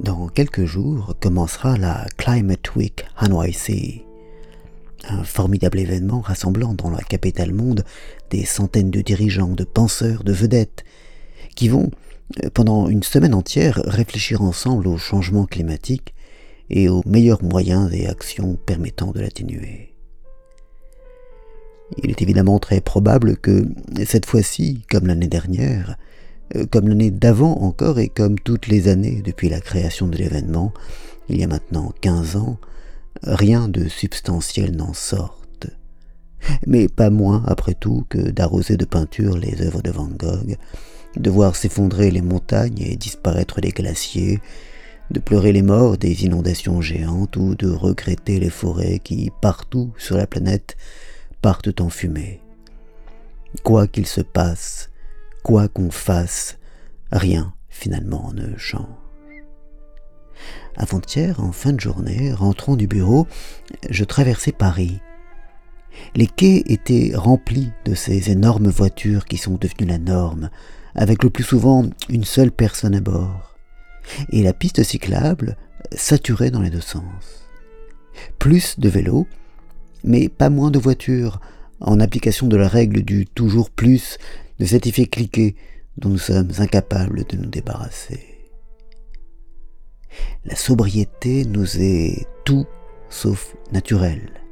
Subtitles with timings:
[0.00, 4.04] Dans quelques jours commencera la Climate Week NYC,
[5.08, 7.84] un formidable événement rassemblant dans la capitale monde
[8.30, 10.84] des centaines de dirigeants, de penseurs, de vedettes,
[11.54, 11.90] qui vont,
[12.42, 16.14] euh, pendant une semaine entière, réfléchir ensemble au changement climatique
[16.70, 19.94] et aux meilleurs moyens et actions permettant de l'atténuer.
[22.02, 23.66] Il est évidemment très probable que,
[24.06, 25.98] cette fois-ci, comme l'année dernière,
[26.70, 30.72] comme l'année d'avant encore et comme toutes les années depuis la création de l'événement,
[31.28, 32.58] il y a maintenant 15 ans,
[33.22, 35.68] rien de substantiel n'en sorte.
[36.66, 40.56] Mais pas moins, après tout, que d'arroser de peinture les œuvres de Van Gogh,
[41.16, 44.40] de voir s'effondrer les montagnes et disparaître les glaciers,
[45.10, 50.16] de pleurer les morts des inondations géantes ou de regretter les forêts qui, partout sur
[50.16, 50.76] la planète,
[51.42, 52.40] partent en fumée.
[53.62, 54.90] Quoi qu'il se passe,
[55.42, 56.58] quoi qu'on fasse,
[57.10, 58.86] rien finalement ne change.
[60.76, 63.26] Avant-hier, en fin de journée, rentrant du bureau,
[63.90, 65.00] je traversais Paris.
[66.14, 70.50] Les quais étaient remplis de ces énormes voitures qui sont devenues la norme,
[70.94, 73.56] avec le plus souvent une seule personne à bord.
[74.30, 75.56] Et la piste cyclable
[75.94, 77.48] saturée dans les deux sens.
[78.38, 79.26] Plus de vélos,
[80.04, 81.40] mais pas moins de voitures,
[81.80, 84.18] en application de la règle du toujours plus,
[84.58, 85.56] de cet effet cliqué
[85.98, 88.20] dont nous sommes incapables de nous débarrasser.
[90.44, 92.66] La sobriété nous est tout
[93.08, 94.42] sauf naturelle.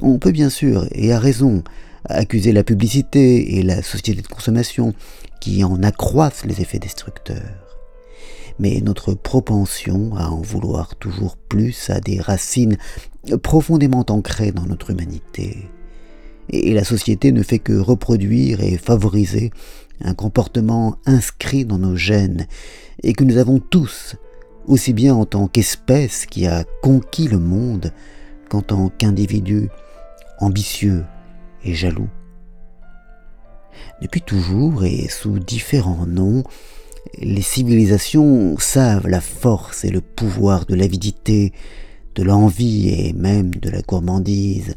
[0.00, 1.62] On peut bien sûr, et à raison,
[2.04, 4.94] accuser la publicité et la société de consommation
[5.40, 7.78] qui en accroissent les effets destructeurs.
[8.58, 12.76] Mais notre propension à en vouloir toujours plus a des racines
[13.42, 15.68] profondément ancrées dans notre humanité.
[16.50, 19.50] Et la société ne fait que reproduire et favoriser
[20.02, 22.46] un comportement inscrit dans nos gènes
[23.02, 24.16] et que nous avons tous,
[24.66, 27.92] aussi bien en tant qu'espèce qui a conquis le monde
[28.48, 29.68] qu'en tant qu'individu
[30.38, 31.04] ambitieux
[31.64, 32.08] et jaloux.
[34.00, 36.42] Depuis toujours et sous différents noms,
[37.18, 41.52] les civilisations savent la force et le pouvoir de l'avidité,
[42.14, 44.74] de l'envie et même de la gourmandise,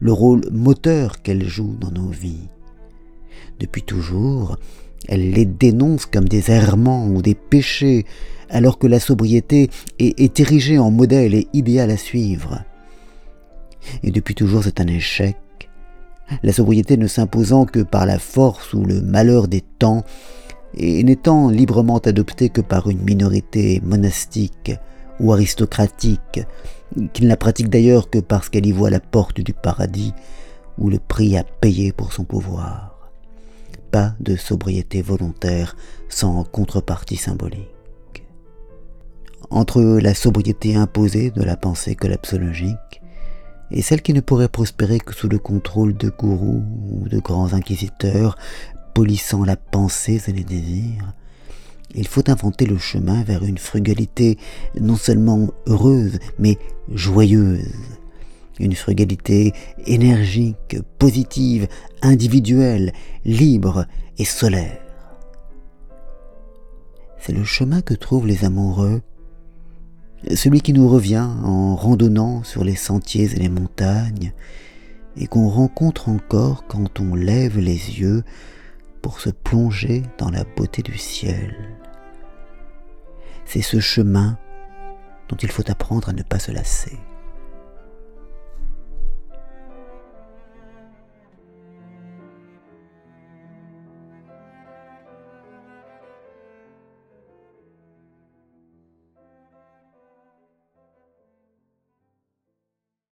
[0.00, 2.48] le rôle moteur qu'elles jouent dans nos vies.
[3.58, 4.56] Depuis toujours,
[5.08, 8.06] elles les dénoncent comme des errements ou des péchés,
[8.50, 12.62] alors que la sobriété est, est érigée en modèle et idéal à suivre.
[14.02, 15.36] Et depuis toujours c'est un échec,
[16.42, 20.04] la sobriété ne s'imposant que par la force ou le malheur des temps,
[20.74, 24.72] et n'étant librement adoptée que par une minorité monastique
[25.20, 26.40] ou aristocratique,
[27.12, 30.12] qui ne la pratique d'ailleurs que parce qu'elle y voit la porte du paradis
[30.78, 33.10] ou le prix à payer pour son pouvoir.
[33.90, 35.76] Pas de sobriété volontaire
[36.08, 37.68] sans contrepartie symbolique.
[39.50, 43.02] Entre la sobriété imposée de la pensée collapsologique
[43.70, 47.52] et celle qui ne pourrait prospérer que sous le contrôle de gourous ou de grands
[47.54, 48.36] inquisiteurs
[48.94, 51.14] polissant la pensée et les désirs,
[51.94, 54.38] il faut inventer le chemin vers une frugalité
[54.80, 56.58] non seulement heureuse, mais
[56.92, 57.72] joyeuse.
[58.60, 59.52] Une frugalité
[59.86, 61.68] énergique, positive,
[62.02, 62.92] individuelle,
[63.24, 63.86] libre
[64.18, 64.80] et solaire.
[67.20, 69.00] C'est le chemin que trouvent les amoureux,
[70.34, 74.32] celui qui nous revient en randonnant sur les sentiers et les montagnes,
[75.16, 78.24] et qu'on rencontre encore quand on lève les yeux
[79.02, 81.77] pour se plonger dans la beauté du ciel.
[83.50, 84.36] C'est ce chemin
[85.30, 86.98] dont il faut apprendre à ne pas se lasser.